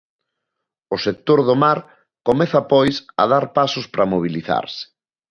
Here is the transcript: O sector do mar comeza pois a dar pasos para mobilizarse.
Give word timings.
O 0.95 0.97
sector 1.05 1.39
do 1.47 1.55
mar 1.63 1.79
comeza 2.27 2.59
pois 2.71 2.95
a 3.21 3.23
dar 3.33 3.45
pasos 3.57 3.85
para 3.93 4.09
mobilizarse. 4.13 4.83